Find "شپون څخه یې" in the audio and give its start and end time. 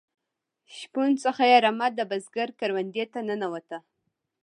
0.77-1.57